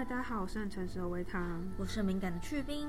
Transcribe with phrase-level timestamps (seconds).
[0.00, 2.88] 嗨，大家好，我是很诚实的维糖，我是敏感的去冰。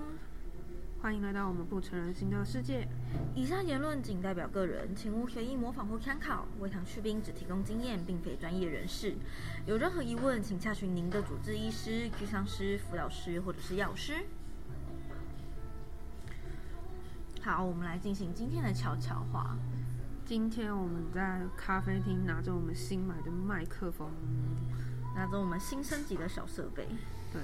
[1.02, 2.88] 欢迎来到我们不成人形的世界。
[3.36, 6.48] 以上言论仅代表个人，请勿随意模仿或参考。
[6.62, 9.14] 维糖去冰只提供经验，并非专业人士。
[9.66, 14.14] 有任何疑问，请洽询您的主治医师、居商师、辅导师或者是药师。
[17.42, 19.58] 好，我们来进行今天的悄悄话。
[20.24, 24.10] 今天我们在咖啡厅拿着我们新买的麦克风，
[25.16, 26.88] 拿着我们新升级的小设备。
[27.32, 27.42] 对，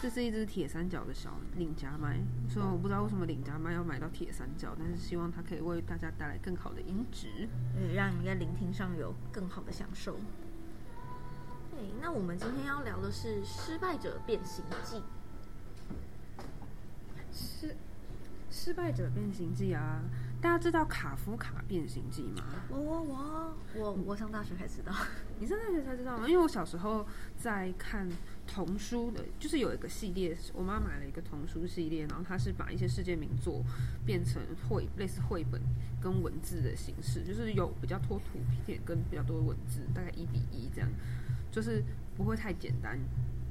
[0.00, 2.18] 这是一只铁三角的小领夹麦。
[2.48, 10.16] 虽然我不知道为什么领夹麦要买到铁三角，但是希望它可以为大家带来更好的音质，对，让你们在聆听上有更好的享受。
[11.70, 14.96] 对，那我们今天要聊的是《失败者变形记》。
[17.32, 17.74] 失
[18.54, 20.00] 失败者变形记啊！
[20.40, 22.44] 大家知道卡夫卡变形记吗？
[22.70, 24.94] 我我我我我上大学才知道。
[25.40, 26.28] 你上大学才知道吗？
[26.28, 27.04] 因为我小时候
[27.36, 28.08] 在看
[28.46, 33.60] 童书的，就是有一个系列，我妈买了一个童书系列，然后它是把一些世界名作
[34.06, 35.60] 变成绘，类似绘本
[36.00, 40.88] 跟文字的形式，就是有比较多图片跟比较多文字，大概一比一这样，
[41.50, 41.82] 就是
[42.16, 42.96] 不会太简单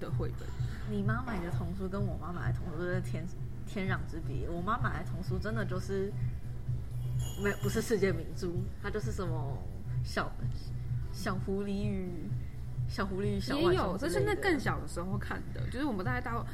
[0.04, 0.48] 的绘本。
[0.92, 3.26] 你妈买的童书跟我妈买的童书真是天
[3.66, 4.50] 天壤之别。
[4.50, 6.12] 我妈买的童书真的就是
[7.44, 8.50] 没不是世界名著，
[8.82, 9.58] 它就是什么
[10.04, 10.32] 小
[11.12, 12.30] 小狐狸与
[12.90, 16.46] 小狐狸与小浣也有，这是那更小的时候看的，就是我们大概到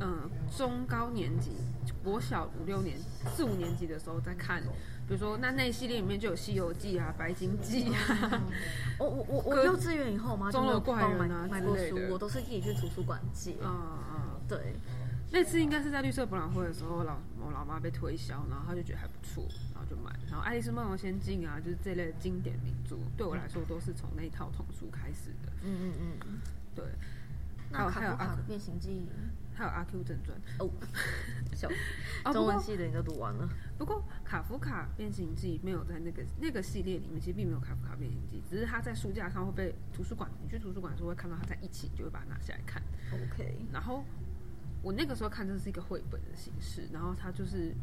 [0.00, 1.52] 嗯、中高年级，
[2.02, 2.98] 国小五六年、
[3.34, 4.62] 四五年级的时候在看，
[5.08, 8.42] 比如说那那一系列里面就有《西游记》啊、《白金记》啊，
[8.98, 13.52] 我我我我幼稚园以后，我妈就没有帮我买怪人啊买过书我都是自己去图书馆借。
[13.62, 14.36] 啊啊。
[14.46, 14.74] 对，
[15.30, 20.10] 那次应该是在绿色博览会的时候，老我老妈被推销，然后她就觉得还不错，然后就买。
[20.30, 25.52] 然后《爱丽丝梦游仙境》啊，就是这类的经典名著，对我来说都是从那一套童书开始的。
[25.64, 26.38] 嗯嗯嗯。
[26.74, 27.27] 对，还
[27.70, 29.06] 那有还有阿卡夫卡的变形记
[29.54, 30.70] 还有《阿 Q 正传》哦，
[31.52, 31.68] 小
[32.24, 33.48] 哦中文系的你都读完了。
[33.76, 42.80] 不过卡夫卡变形记没有在那个那个系列里面，其实并没有卡夫卡变形记，只是它在书架上会被图书馆，你去图书馆的时候会看到它在一起，你就会把它拿下来看。
[43.12, 44.04] OK，然后
[44.80, 47.74] 我那个时候看这是一个绘本的形式，然后它就是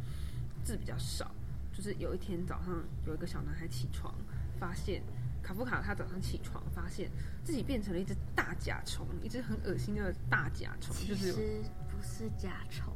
[0.64, 1.30] 字比较少，
[1.74, 4.16] 就是有一天早上有一个小男孩起床，
[4.58, 5.04] 发现
[5.46, 7.08] 卡夫卡他早上起床发现
[7.44, 12.92] 自己变成了一只大甲虫，一只很恶心的大甲虫，其就是实不是甲虫。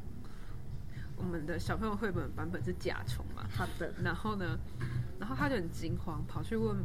[1.16, 3.46] 我们的小朋友绘本版本是甲虫嘛。
[3.52, 4.58] 好的，然后呢，
[5.20, 6.76] 然后他就很惊慌，跑去问，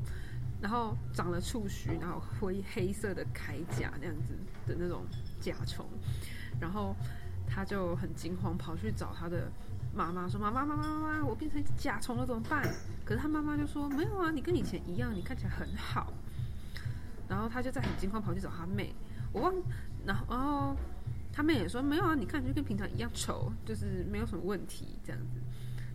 [0.61, 4.35] 然后长了触须，然后灰黑色的铠甲那样子
[4.67, 5.07] 的那种
[5.41, 5.87] 甲虫，
[6.61, 6.95] 然后
[7.49, 9.51] 他就很惊慌，跑去找他的
[9.95, 12.63] 妈妈说：“妈妈，妈妈，妈妈，我变成一只甲虫了，怎么办？”
[13.05, 16.13] 可是他妈妈就说：“没有啊，你跟以前一样，你看起来很好。”
[17.29, 18.95] 然后他就在很惊慌跑去找他妹，
[19.33, 19.55] 我忘，
[20.05, 20.77] 然后然后
[21.33, 25.41] 他妹也说：“没有啊，你看就跟平常一样丑，就是没有什么问题这样子。”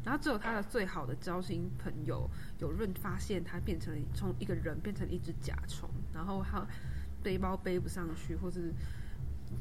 [0.04, 2.28] 然后只有他的最好的交心朋友
[2.60, 6.66] 有润发现他变成了从一个人变成一只甲虫，然后他
[7.22, 8.74] 背包背不上去，或是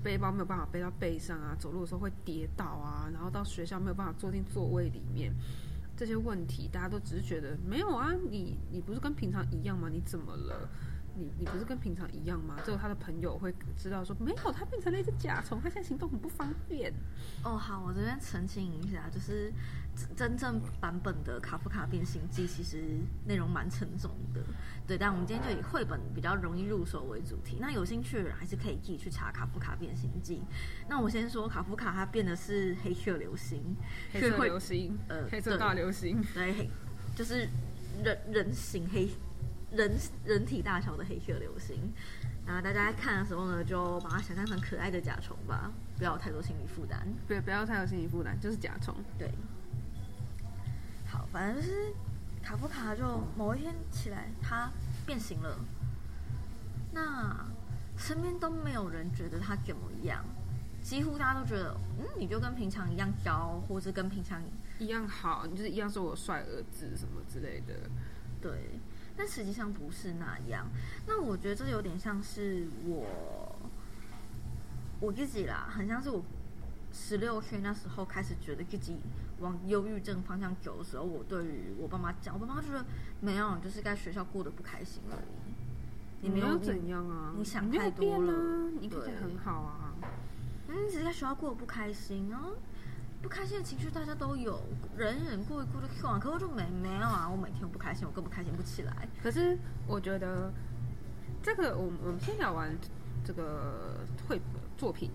[0.03, 5.35] 背包没有办法背到背上啊，走路的时候会跌倒啊，然后到学校没有办法坐进座位里面，
[5.97, 9.89] 这些问题大家都只是觉得没有啊，你你不是跟平常一样吗？
[9.91, 10.69] 你怎么了？
[11.19, 12.57] 你你不是跟平常一样吗？
[12.65, 16.93] 只有他的朋友会知道说没有，他变成了一只甲虫，他现在行动很不方便。
[17.43, 19.53] 哦，好，我这边澄清一下，就是
[19.97, 24.41] 真真正版本的《卡夫卡变形记》其实内容蛮沉重的，
[24.87, 24.97] 对。
[24.97, 30.37] 但我们今天就以绘本比较容易入手为主题，那有兴趣的人还是可以自己去查《卡夫卡变形记》。
[30.89, 33.63] 那我先说，卡夫卡他变的是黑色流星，
[34.13, 36.71] 黑色流星，呃黑色大流星，对，
[37.17, 37.49] 就是
[38.05, 39.09] 人人形黑
[39.73, 41.93] 人人体大小的黑色流星。
[42.47, 47.07] 然后大家看的时候呢，就把它想象成可爱的甲虫吧，不要有太多心理负担。
[47.27, 48.95] 对不要太有心理负担，就是甲虫。
[49.19, 49.31] 对，
[51.07, 51.93] 好，反正就是
[52.43, 54.71] 卡夫卡就某一天起来，他
[55.05, 55.59] 变形了。
[56.91, 57.47] 那
[57.99, 60.25] 身边都没有人觉得他怎么样，
[60.83, 64.41] 几乎大家都觉得，嗯，你就跟平常一样高，或是跟平常
[64.79, 67.75] 一样好，你就是一样说我帅儿子什么之类的。
[68.41, 68.81] 对，
[69.19, 70.69] 但实际上不是那样。
[71.09, 73.59] 那我觉得这有点像是我
[75.01, 76.23] 我自己啦，很像是我
[76.93, 78.99] 十六岁那时候开始觉得自己
[79.41, 82.83] 往忧郁症方向走的时候，我对于我爸妈讲，我爸妈就说
[83.21, 85.53] 没有，就是在学校过得不开心而已。
[86.21, 87.33] 你没有有怎样啊？
[87.37, 89.95] 你想太多了，你看起来对很好啊。
[90.69, 92.51] 嗯，你只是在学校过得不开心啊。
[93.21, 94.61] 不开心的情绪大家都有，
[94.97, 96.21] 忍忍过一过就算了。
[96.21, 99.09] 可我就没没有啊，我每天不开心，我根本开心不起来。
[99.23, 100.53] 可是我觉得
[101.43, 102.77] 这个，我我们先聊完
[103.25, 104.41] 这个绘
[104.77, 105.11] 作品。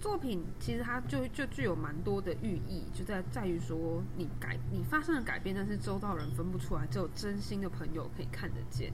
[0.00, 8.92] 作品其实它就就具有蛮多的寓意，就在在于说你改你发生了改变，但是周遭人分不出来，只有真心的朋友可以看得见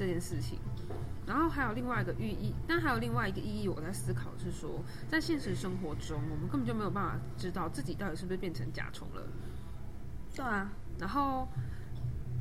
[0.00, 0.58] 这件事情。
[1.26, 9.22] 然后还有另外一个寓意，但还有另外一个意义，我在思考是说，在现实生活中，我们根本就没有办法知道自己到底是不是变成甲虫了。
[10.34, 11.46] 对啊，然后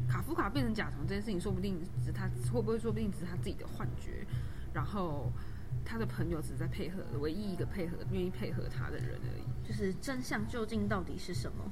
[0.08, 4.26] 卡夫卡变成甲虫这件事情，说不定只是他会不会说不定只是他自己的幻觉，
[4.74, 5.30] 然后
[5.84, 9.68] 他的朋友只是在配合，唯一一个配合愿意配合他的人而已。
[9.68, 11.64] 就是真相究竟到底是什么？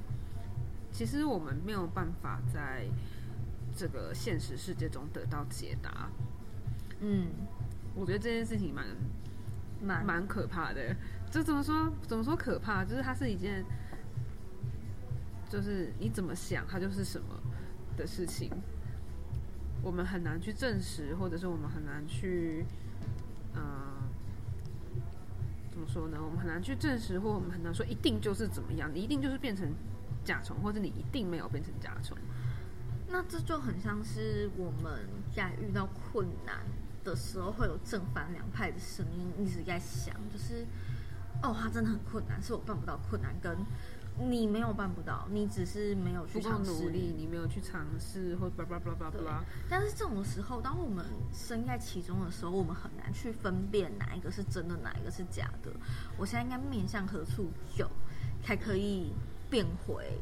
[0.92, 2.86] 其实我们没有办法在
[3.78, 6.10] 这个现实世界中得到解答。
[6.98, 7.28] 嗯，
[7.94, 8.84] 我觉得这件事情蛮
[9.80, 10.96] 蛮蛮可怕的。
[11.30, 11.92] 这怎么说？
[12.02, 12.84] 怎么说可怕？
[12.84, 13.64] 就是它是一件，
[15.48, 17.40] 就是你怎么想，它就是什么
[17.96, 18.50] 的事情。
[19.80, 22.66] 我们很难去证实，或者是我们很难去，
[23.54, 23.62] 嗯、
[25.70, 26.18] 怎么说呢？
[26.20, 29.72] 我们很难去证实，或我们很难说一定就是怎么样，你一定就是变成
[30.24, 32.18] 甲虫，或者你一定没有变成甲虫。
[33.10, 35.00] 那这就很像是我们
[35.34, 36.58] 在遇到困难
[37.04, 40.66] 的时候，会有正反两派的声音一直在想，就是
[41.42, 43.56] 哦，他真的很困难，是我办不到困难，跟
[44.20, 49.44] 你没有办不到，你只是没有去不够尝试努力，你没有去尝试，或叭叭叭叭对叭。
[49.70, 55.70] 但是这种时候，当我们身在其中的时候，我们很难去分辨哪一个是真的，哪一个是假的。
[56.18, 57.88] 我现在应该面向何处走，
[58.42, 59.12] 才可以
[59.48, 60.18] 变回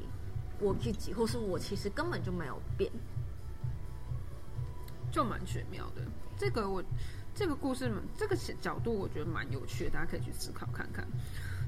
[0.60, 2.90] 我自己，或是我其实根本就没有变。
[5.10, 6.02] 就蛮玄妙的。
[6.36, 6.84] 这个我
[7.34, 11.06] 这个故事这个角度，我觉得蛮有趣的，大家可以去思考看看。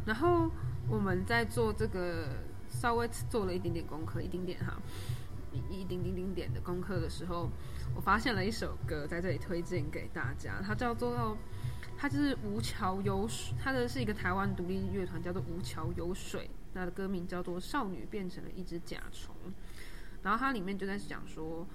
[0.05, 0.51] 然后
[0.89, 2.29] 我们在做这个
[2.69, 4.77] 稍微做了一点点功课，一丁点哈，
[5.53, 7.49] 一一丁丁丁点的功课的时候，
[7.95, 11.37] 我发现了一首歌在这里推荐给大家，它叫做
[11.97, 19.35] 它就是吴桥有水，它的是一个台湾独立乐团，叫做吴桥有水，它的歌名叫做《少女变成了一只甲虫》，
[20.23, 21.67] 然后它里面就在讲说。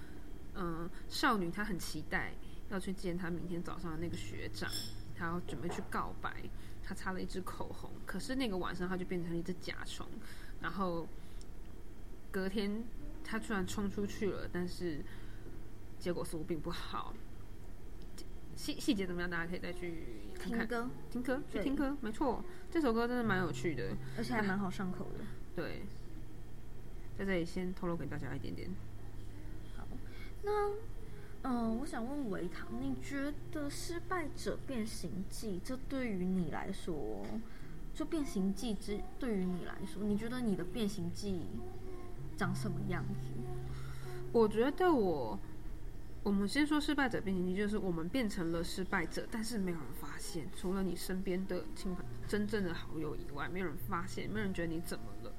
[0.56, 2.32] 嗯，少女她很期待
[2.70, 4.70] 要去见她明天早上的那个学长，
[5.18, 6.32] 她要准备去告白。
[6.84, 10.06] 她擦了一支口红，可是那个晚上她就变成了一只甲虫。
[10.62, 11.08] 然后
[12.30, 12.84] 隔天
[13.24, 15.04] 她突然冲出去了，但是
[15.98, 17.16] 结果似乎并不好。
[18.56, 19.30] 细细节怎么样？
[19.30, 20.04] 大家可以再去
[20.34, 20.60] 看看。
[20.60, 23.96] 听歌，听歌，去对听歌，没错，这首歌真的蛮有趣的。
[24.18, 25.26] 而且还蛮好上口的。
[25.56, 25.84] 对，
[27.18, 28.70] 在这里先透露给大家一点点。
[29.78, 29.86] 好
[30.44, 30.72] 那，
[31.44, 37.26] 嗯、我想问维唐，你觉得《失败者变形记》这对于你来说，
[37.94, 41.42] 就变形记之对于你来说，你觉得你的变形记
[42.36, 43.28] 长什么样子？
[44.32, 45.40] 我觉得我，
[46.24, 55.34] 我们先说失败者变形记，就是我们变成了失败者，但是没有人发现，除了你身边的亲朋、真正的好友以外，没有人发现，没有人觉得你怎么了。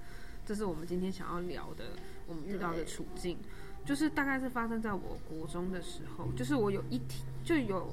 [0.44, 1.84] 这是我们今天想要聊的，
[2.26, 3.38] 我们遇到的处境，
[3.82, 7.90] 就是大概是发生在我国中的时候，就是我有一天就有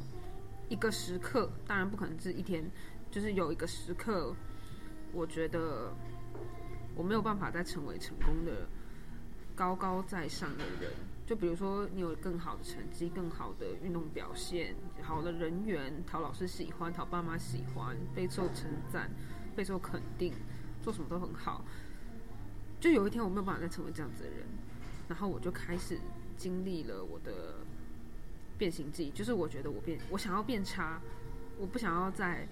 [0.67, 2.69] 一个时刻，当然不可能是一天，
[3.09, 4.35] 就是有一个时刻，
[5.13, 5.93] 我觉得
[6.93, 8.67] 我没有办法再成为成功的
[9.55, 10.91] 高高在上的人。
[11.31, 19.09] 就比如说，你有更好的成绩、更好的运动表现、好的人缘，讨老师喜欢、讨爸妈喜欢、备受称赞、
[19.55, 20.33] 备受肯定，
[20.81, 21.63] 做什么都很好。
[22.81, 24.45] 就有一天我没有办法再成为这样子的人，
[25.07, 25.97] 然后我就开始
[26.35, 27.59] 经历了我的
[28.57, 30.99] 变形记，就是我觉得我变，我想要变差，
[31.57, 32.45] 我不想要再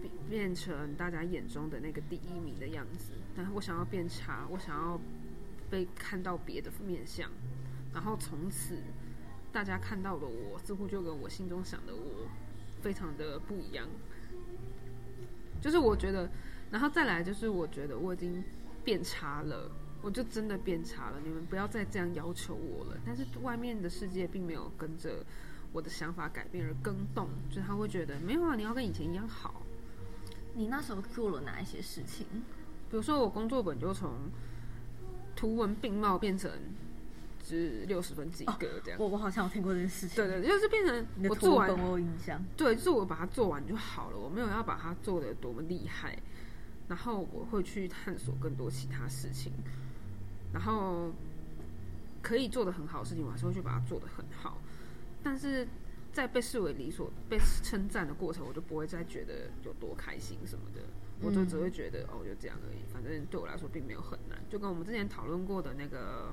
[0.00, 4.98] 变变成大家眼中的那个第一名的样子，但是我想要变差，我想要
[5.70, 7.30] 被看到别的面相，
[7.94, 8.76] 然后从此
[9.52, 12.28] 大家看到的我，似乎就跟我心中想的我
[12.82, 13.86] 非常的不一样。
[15.60, 16.28] 就是我觉得，
[16.70, 18.42] 然后再来就是我觉得我已经
[18.82, 19.70] 变差了，
[20.02, 21.20] 我就真的变差了。
[21.22, 22.98] 你们不要再这样要求我了。
[23.04, 25.24] 但是外面的世界并没有跟着
[25.72, 29.62] 我的想法改变而更动，就是他会觉得没有啊，你要跟以前一样好。
[30.54, 32.26] 你那时候做了哪一些事情？
[32.90, 34.10] 比如说我工作本就从
[35.40, 36.50] 图文并茂变成
[37.42, 39.00] 只六十分之一个这样。
[39.00, 40.16] 我我好像有听过这件事情。
[40.16, 42.44] 对对，就是变成我做完我有印象。
[42.58, 46.18] 对，就是我把它做完就好了，我没有要把它做的多么厉害，
[46.88, 49.50] 然后我会去探索更多其他事情，
[50.52, 51.10] 然后
[52.20, 54.58] 可以做的很好的事情，我还是会去把它做的很好，
[55.22, 55.66] 但是
[56.12, 60.82] 在被视为理所、被称赞的过程，我就不会再觉得有多开心什么的，
[61.22, 66.32] 我就只会觉得、哦，就这样而已，反正对我来说并没有很难，就跟我们之前讨论过的那个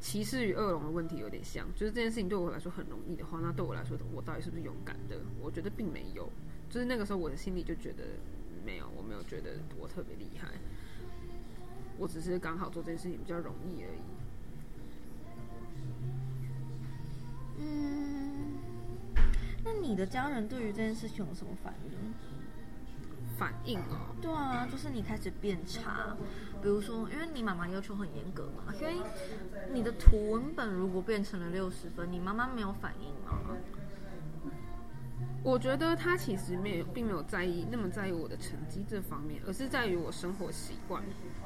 [0.00, 5.20] 骑士与恶龙的问题有点像，就是这件事情对我来说很容易的话，那对我来说，我到底是不是勇敢的？
[5.40, 6.28] 我觉得并没有，
[6.68, 8.04] 就是那个时候我的心里就觉得
[8.64, 10.48] 没有，我没有觉得我特别厉害，
[11.98, 14.00] 我只是刚好做这件事情比较容易而已。
[17.60, 18.58] 嗯，
[19.64, 21.92] 那你的家人对于这件事情有什么反应？
[23.38, 26.16] 反应哦，对啊，就是你开始变差，
[26.60, 29.00] 比如说，因为你妈妈要求很严格嘛，所以
[29.72, 33.38] 你的图文本如果变成了六十分，你妈妈没有反应吗？
[35.44, 41.00] 我觉得他其实没有，并没有在意那么在意我的成绩这方面，而是在于我生活习惯，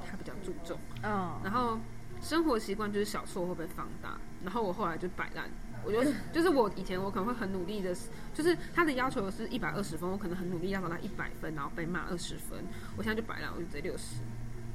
[0.09, 0.79] 他比较注重。
[1.03, 1.79] 嗯，然后
[2.23, 5.51] 生活习惯就是小错会被放大，然后我后来就摆烂。
[5.85, 7.95] 我觉得就是我以前我可能会很努力的，
[8.33, 12.65] 就是他的要求是一百二十分，我可能很努力要到他一百分，然后被骂二十分。
[12.97, 14.23] 我现在就摆烂，我就直接六十，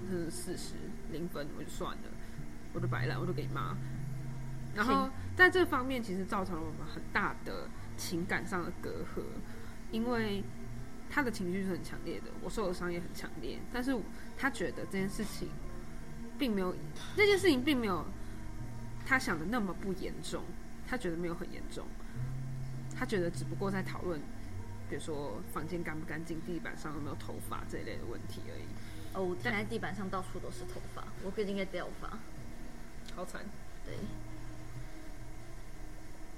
[0.10, 0.74] 嗯，四十
[1.12, 2.04] 零分我就算了，
[2.74, 3.76] 我就摆烂，我就给你骂。
[4.76, 9.24] 然后在这方面其实造成了我们很大的情感上的隔阂，
[9.92, 10.44] 因为
[11.10, 13.98] 他的情绪是很强烈的，我受的伤也很强烈，但是
[14.38, 15.48] 他觉得这件事情
[16.38, 16.76] 并没有，
[17.16, 18.06] 这件事情并没有
[19.06, 20.44] 他想的那么不严重。
[20.88, 21.86] 他觉得没有很严重，
[22.98, 24.20] 他觉得只不过在讨论，
[24.90, 28.64] 比如说房间干不干净、地板上有没有头发这一类的问题而已。
[29.14, 32.18] 哦，我现在地板上到处都是头发，我最近在掉发，
[33.16, 33.42] 好惨。
[33.86, 33.96] 对。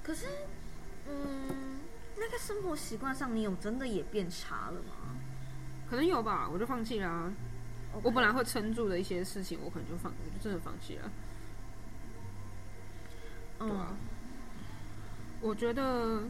[0.02, 0.26] 可是，
[1.08, 1.78] 嗯，
[2.16, 5.14] 那个生活习惯上，你有真的也变差了吗？
[5.88, 7.32] 可能有吧，我就放弃了。
[8.02, 11.10] 我本来会撑住的一些事情，我可能就放，我就真的放弃了。
[13.60, 13.86] 嗯。
[15.42, 16.24] 我觉得，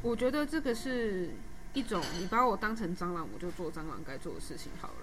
[0.00, 1.30] 我觉得这个是
[1.74, 4.94] 一种你把我当成蟑螂，我就做蟑螂该做的事情好了，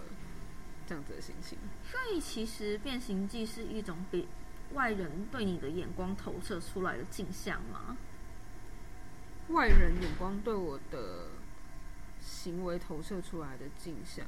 [0.88, 1.60] 这样子的心情。
[1.92, 4.28] 所以其实变形记是一种比
[4.74, 7.96] 外人对你的眼光投射出来的镜像吗？
[9.50, 11.28] 外人眼光对我的
[12.20, 14.26] 行为投射出来的镜像，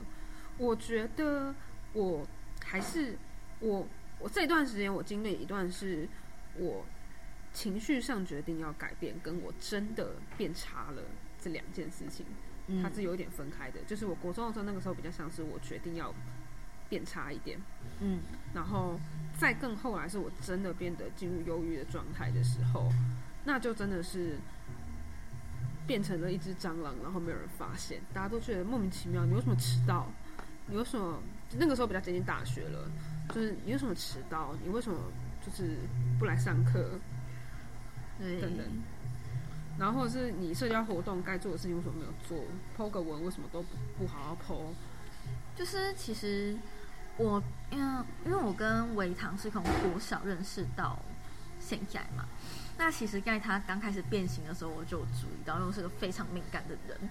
[0.59, 1.55] 我觉得
[1.93, 2.27] 我
[2.63, 3.17] 还是
[3.61, 3.87] 我
[4.19, 6.07] 我这段时间我经历一段是
[6.57, 6.85] 我。
[7.53, 11.03] 情绪上决定要改变，跟我真的变差了
[11.39, 12.25] 这两件事情，
[12.81, 13.79] 它是有点分开的。
[13.87, 16.13] 就是我国中的时候，那个时候比较像是我决定要
[16.89, 17.59] 变差一点，
[18.01, 18.19] 嗯，
[18.53, 18.99] 然后
[19.37, 22.91] 再更后来是我真的变得进入忧郁的状态的时候，
[23.45, 24.37] 那就真的是
[25.85, 29.25] 变成了一只蟑螂，然后没有人发现，大家都觉得莫名其妙。
[29.25, 30.11] 你为什么迟到？
[30.65, 31.21] 你为什么
[31.59, 32.89] 那个时候比较接近大学了？
[33.29, 34.55] 就是你为什么迟到？
[34.63, 34.97] 你为什么
[35.45, 35.77] 就是
[36.17, 36.99] 不来上课？
[38.19, 38.65] 等等，
[39.77, 42.37] 然后或者是你社交活动该做的事情为什么没有做？
[42.77, 44.73] 剖个文为什么都不不好好剖？
[45.57, 46.55] 就是其实
[47.17, 47.41] 我
[47.71, 50.99] 因为因为我跟维唐是从国小认识到
[51.59, 52.25] 现在嘛，
[52.77, 57.09] 那其实在他刚开始变形的时候，我就注意到，因为我是个非常敏感的人。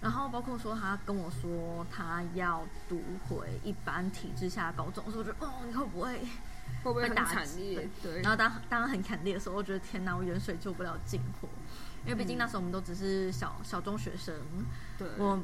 [0.00, 6.20] 然后包括说他跟我说他要读回一般体制下的高中，所以我觉得哦，你会不会？
[6.82, 7.88] 会不会很惨烈？
[8.02, 8.22] 对。
[8.22, 11.48] 然后当当然很惨烈的时候，我觉得天哪，我远水救不了近火，
[12.04, 14.34] 因为毕竟那时候我们都只是小小中学生。
[14.96, 15.06] 对。
[15.18, 15.38] 我，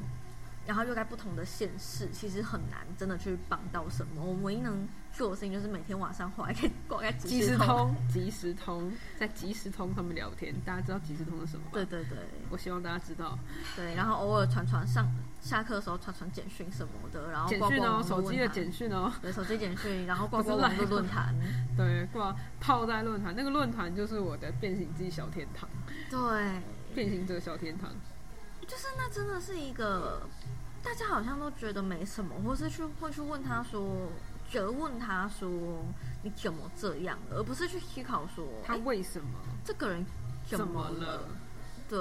[0.66, 4.23] 然后又在不同的县市，其实很难真的去帮到什么。
[4.23, 6.54] 我唯一能做的事情就是每天晚上回来
[6.88, 10.54] 挂在即时通，即时通在即时通上面聊天。
[10.64, 11.71] 大家知道即时通是什么吗？
[11.73, 12.19] 对对对。
[12.49, 13.38] 我希望大家知道。
[13.76, 15.07] 对，然后偶尔传传上。
[15.45, 21.35] 下课的时候传传简讯什么的，然后简讯哦，手机的简讯哦，对，手机简讯，然后挂挂网络论坛，
[21.77, 25.69] 对，挂泡在论坛，那个论坛就是我的变形记小天堂，
[26.11, 26.63] 对，
[26.95, 27.91] 变形者小天堂，
[28.67, 30.23] 就是那真的是一个，
[30.83, 34.09] 大家好像都觉得没什么，或是去会去问他说，
[34.51, 35.51] 责问他说
[36.23, 39.29] 你怎么这样，而不是去思考说他为什么？
[39.63, 40.07] 这个人
[40.47, 41.29] 怎么了，
[41.87, 41.99] 对，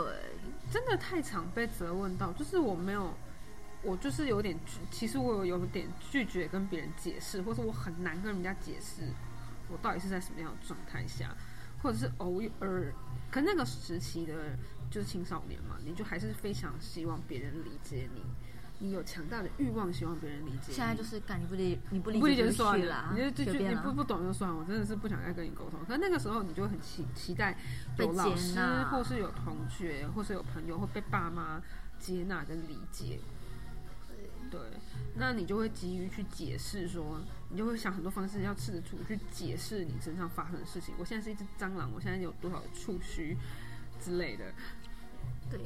[0.71, 3.13] 真的太常被责问到，就是我没有。
[3.83, 4.57] 我就是有点，
[4.89, 9.11] 其实我有有点拒绝跟别人解释，或者我很难跟人家解释，
[9.69, 11.35] 我到底是在什么样的状态下，
[11.81, 12.93] 或者是偶尔，
[13.29, 14.57] 可那个时期的，
[14.89, 18.21] 就是青少年嘛，你就还是非常希望别人理解你，
[18.79, 20.71] 你有强大的欲望，希望别人理解。
[20.71, 25.79] 现在就是干你不理，你不理解就算了，你就就你不不懂就算了，我真的是不想再跟你沟通。
[25.85, 27.57] 可是那个时候，你就很期期待
[27.97, 28.57] 有老师，
[28.89, 31.61] 或是有同学，或是有朋友，会被爸妈
[31.99, 33.19] 接纳跟理解。
[34.53, 34.61] 对，
[35.15, 37.19] 那你就会急于去解释，说
[37.49, 40.93] 你就会想很多方式，要试图去解释你身上发生的事情。
[40.99, 43.35] 我现在是一只蟑螂，我现在有多少触须
[43.99, 44.45] 之类的。
[45.49, 45.59] 对，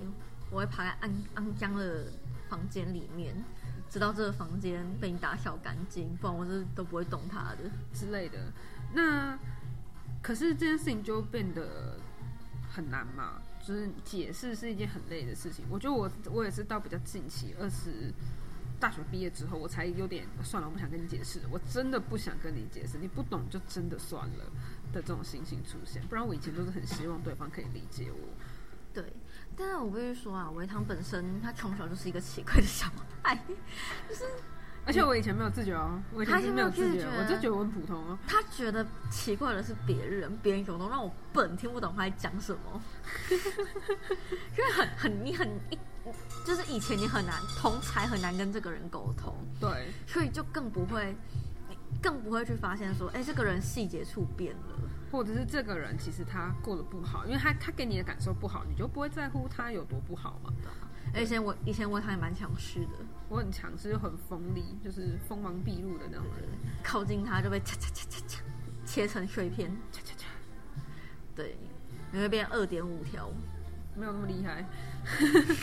[0.50, 2.06] 我会爬在肮肮脏的
[2.48, 3.36] 房间里面，
[3.90, 8.54] 直到这个房间被你打扫干净，不然我是都不会动它的之类的。
[8.94, 9.38] 那
[10.24, 12.00] 可是这件事情就变得
[12.72, 15.66] 很难嘛，就是解释是一件很累的事情。
[15.70, 18.14] 我觉得我我也是到比较近期二十
[18.80, 24.46] 大学毕业之后，我才有点算了，我不想跟你解释，我真的不想跟你解释，你不懂就真的算了
[24.94, 26.02] 的这种心情出现。
[26.08, 28.28] 不然我以前都是很希望对方可以理解我。
[28.94, 29.04] 对，
[29.56, 32.88] 但是我必须说啊，维唐本身他从小就是一个奇怪的小
[33.22, 33.36] 孩，
[34.10, 34.24] 就是
[34.86, 38.18] 而且我以前没有自觉哦，我以前是没有自觉，他以前没有自觉我就觉得我很普通哦。
[38.26, 42.82] 他觉得奇怪的是别人，别人有都让我笨，听不懂他在讲什么，
[43.30, 45.78] 因为很很你很一，
[46.48, 51.14] 就是以前你很难同才很难跟这个人沟通，对，所以就更不会，
[52.02, 54.80] 更不会去发现说，哎，这个人细节处变了。
[55.12, 60.54] 或者是这个人其实他过得不好，因为他他给你的感受不好，你就不会在乎他有多不好嘛。
[61.14, 62.92] 而且我以前我还蛮强势的，
[63.28, 66.48] 我很强势，又很锋利，就是锋芒毕露的那种人。
[66.82, 68.40] 靠近他就被嚓嚓嚓嚓嚓
[68.86, 70.24] 切成碎片，嚓嚓嚓，
[71.36, 71.58] 对，
[72.12, 73.32] 你会变二点五条，
[73.98, 74.66] 没有那么厉害，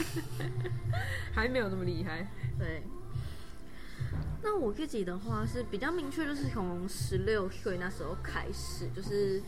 [1.32, 2.26] 还没有那么厉害。
[2.58, 2.82] 对。
[4.42, 9.40] 那我自己的话是比较明确，就是从十六岁那时候开始，就是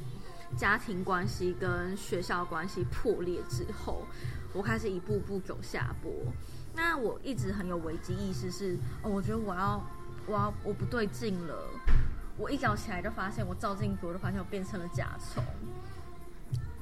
[0.56, 4.06] 家庭关系跟学校关系破裂之后，
[4.54, 6.10] 我开始一步步走下坡。
[6.74, 9.84] 那我一直很有危机意识是，哦，我觉得我要，
[10.26, 11.68] 我要，我不对劲了。
[12.38, 15.42] 我一早起来就发现，我照镜子我就发现我变成了甲虫。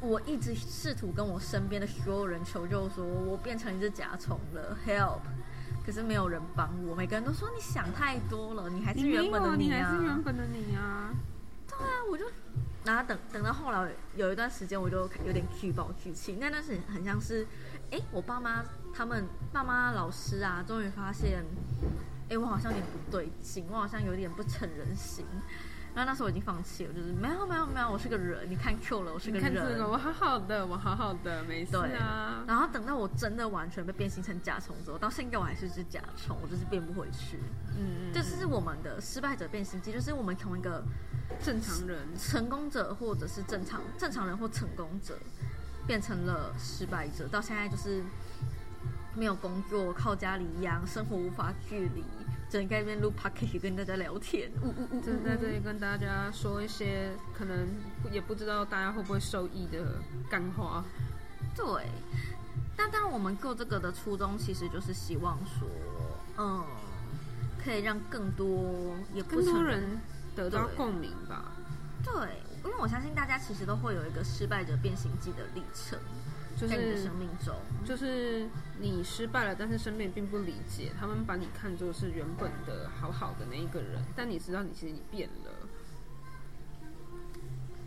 [0.04, 5.20] 我一直试图跟我身边的所有人求救，说我变成一只甲虫了，help。
[5.84, 9.88] 可是没有人帮我，每个人都说你想太多了，你还是原本的你啊。
[9.90, 11.12] 还是原本的你啊。
[11.68, 12.24] 对啊，我就，
[12.84, 16.36] 然后等等到后来有一段时间，我就有点巨暴巨气。
[16.40, 17.46] 那段时间很像是，
[17.90, 21.44] 哎，我爸妈他们爸妈老师啊，终于发现，
[22.28, 25.26] 哎，我好像有点不对劲，我好像有点不成人形。
[25.94, 29.42] 然后那时候我已经放弃了，就是没有没有没有，我是个人，你看 Q 了，我是个人。
[29.44, 32.42] 看这个，我好好的，我好好的，没事啊。
[32.48, 37.38] 然后等到我真的完全被变形成甲虫之后，到现在我还是只甲虫，我就是变不回去。
[37.78, 38.12] 嗯嗯。
[38.12, 40.82] 这是我们的失败者变形记，就是我们从一个
[41.40, 45.16] 正常人、成功者，或者是正常正常人或成功者，
[45.86, 48.02] 变成了失败者，到现在就是
[49.14, 52.02] 没有工作，靠家里养，生活无法距离。
[52.54, 57.66] 正在这边录 podcast 跟大家聊天，呜呜呜，正在这里跟大家说一些可能
[58.12, 59.96] 也不知道大家会不会受益的
[60.30, 60.84] 干话。
[61.56, 61.66] 对，
[62.76, 65.66] 那当然我们做这个的初衷其实就是希望说，
[66.38, 66.64] 嗯，
[67.60, 69.98] 可以让更多也更多人
[70.36, 71.56] 得到共鸣吧。
[72.04, 72.12] 对，
[72.62, 75.98] 因为我相信大家其实都会有一个失败者变形记的历程。
[76.66, 78.48] 在你的生命中，就是
[78.80, 85.50] 你失败了，但是身边并不理解，他们把你看作是原本的好好的那一个人，但你知道你其实你变了。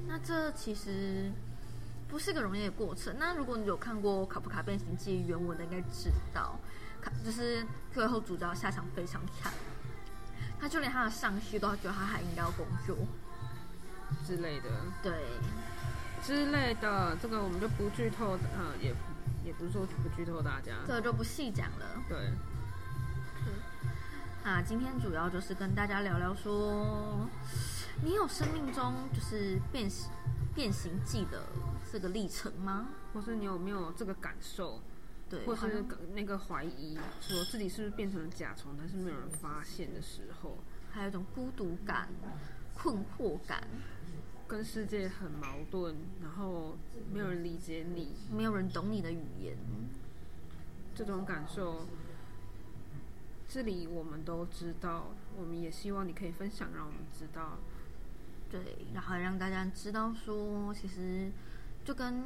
[0.07, 1.31] 那这其实
[2.07, 3.15] 不是个容易的过程。
[3.17, 6.59] 那如果你有看过《卡夫卡变形记》原文的，应该知道，
[7.01, 9.51] 卡就是最后主角下场非常惨，
[10.59, 12.95] 他就连他的上司都觉得他还应该要工作
[14.25, 14.69] 之类的。
[15.01, 15.11] 对。
[16.23, 18.93] 之类的，这个我们就不剧透，呃，也
[19.45, 22.03] 也不是说不剧透大家，这个就不细讲了。
[22.09, 22.31] 对，
[24.43, 27.27] 那今天主要就是跟大家聊聊说，
[28.03, 30.09] 你有生命中就是变形
[30.53, 31.43] 变形记的
[31.91, 32.87] 这个历程吗？
[33.13, 34.81] 或是你有没有这个感受？
[35.29, 40.57] 对，或是那个怀疑，说自己是不是变成了甲虫，但是没有人发现的时候，
[40.91, 42.09] 还有一种孤独感、
[42.73, 43.63] 困惑感。
[44.47, 46.77] 跟世界很矛盾，然后
[47.13, 49.57] 没有人理解你，没有人懂你的语言，
[50.95, 51.85] 这种感受，
[53.49, 55.07] 这里我们都知道，
[55.37, 57.57] 我们也希望你可以分享，让我们知道。
[58.49, 61.29] 对，然后让大家知道说，其实
[61.83, 62.23] 就跟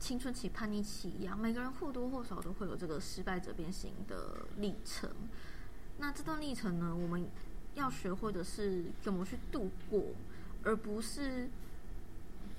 [0.00, 5.10] 青春期叛逆期一样，每个人或多或少都会有这个失败者变形的历程。
[5.98, 7.26] 那这段历程呢，我们
[7.74, 10.02] 要学会的是怎么去度过。
[10.64, 11.48] 而不是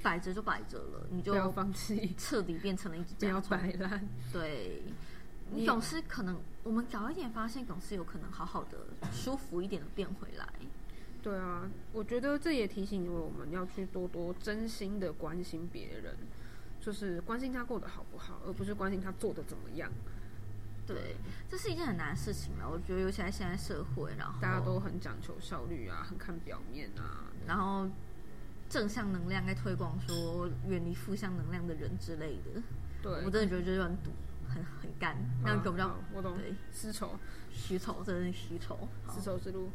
[0.01, 4.05] 摆着就摆着了，你就不要放弃，彻底变成了一只不要摆烂。
[4.31, 4.83] 对，
[5.51, 8.77] 你总是可能，我们早一点发现，总是有可能好好的、
[9.11, 10.47] 舒服一点的变回来。
[11.21, 16.17] 对啊，我觉得这也提醒我们要去多多真心的关心别人，
[16.81, 19.89] 就是关心他过得好不好，而不是关心他做的怎么样。
[20.85, 21.15] 对，
[21.49, 22.69] 这是一件很难的事情了！
[22.69, 27.87] 我觉得，尤其在现在社会，然后大家都很讲求效率啊，很看表面啊，然后
[28.67, 32.61] 正向能量在推广，说远离负向能量的人之类的。
[33.01, 34.11] 对，我真的觉得就是很堵，
[34.49, 36.37] 很很干，那种比较我懂。
[36.37, 37.17] 对，丝绸，
[37.49, 39.69] 虚绸，真的是虚绸，丝绸之路。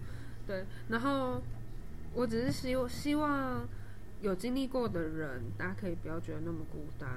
[0.46, 1.40] 对，然后
[2.12, 3.66] 我只是希希望
[4.20, 7.08] 有经历过的人，大家可以不要觉得那么孤单。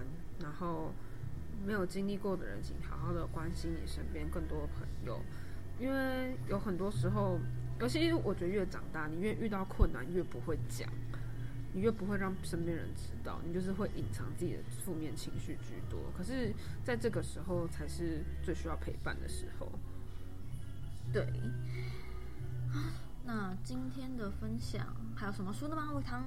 [0.41, 0.93] 然后
[1.65, 5.19] 没有经历过的人，请好好的关心你身边更多的朋友，
[5.79, 7.39] 因为有很多时候，
[7.79, 10.89] 尤其我觉得越长大，你越遇到困难越不会讲，
[11.73, 15.99] 你越不会让身边人知道，你就是会隐藏自己的负面情绪居多。
[16.17, 19.71] 可是在这个时候，才是最需要陪伴的时候。
[21.13, 21.25] 对。
[23.23, 25.91] 那今天的分享还有什么说的吗？
[25.93, 26.23] 伟汤？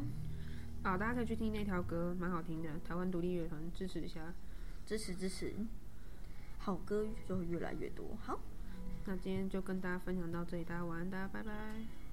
[0.83, 2.69] 啊，大家可以去听那条歌，蛮好听的。
[2.87, 4.21] 台湾独立乐团支持一下，
[4.87, 5.55] 支持支持，
[6.59, 8.17] 好歌就会越来越多。
[8.21, 8.39] 好，
[9.07, 11.53] 那今天就跟大家分享到这里，大家晚安，大家拜拜，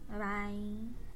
[0.08, 1.11] 拜拜。